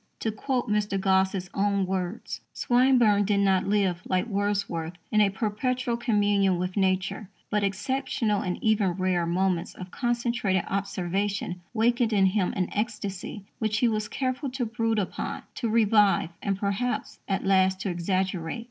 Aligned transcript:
To 0.21 0.31
quote 0.31 0.67
Mr. 0.67 0.99
Gosse's 0.99 1.47
own 1.53 1.85
words: 1.85 2.41
Swinburne 2.53 3.23
did 3.23 3.39
not 3.41 3.67
live, 3.67 4.01
like 4.07 4.25
Wordsworth, 4.25 4.93
in 5.11 5.21
a 5.21 5.29
perpetual 5.29 5.95
communion 5.95 6.57
with 6.57 6.75
Nature, 6.75 7.29
but 7.51 7.63
exceptional, 7.63 8.41
and 8.41 8.57
even 8.63 8.93
rare, 8.93 9.27
moments 9.27 9.75
of 9.75 9.91
concentrated 9.91 10.63
observation 10.67 11.61
wakened 11.71 12.13
in 12.13 12.25
him 12.25 12.51
an 12.55 12.69
ecstasy 12.73 13.45
which 13.59 13.77
he 13.77 13.87
was 13.87 14.07
careful 14.07 14.49
to 14.49 14.65
brood 14.65 14.97
upon, 14.97 15.43
to 15.53 15.69
revive, 15.69 16.31
and 16.41 16.57
perhaps, 16.57 17.19
at 17.27 17.45
last, 17.45 17.79
to 17.81 17.89
exaggerate. 17.91 18.59